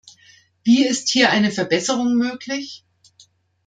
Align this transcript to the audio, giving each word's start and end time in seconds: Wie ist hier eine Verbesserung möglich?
Wie 0.63 0.83
ist 0.87 1.09
hier 1.09 1.29
eine 1.29 1.51
Verbesserung 1.51 2.15
möglich? 2.15 2.83